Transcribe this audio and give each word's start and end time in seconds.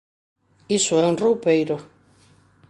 Iso 0.77 0.93
é 1.01 1.03
un 1.11 1.19
roupeiro. 1.23 1.75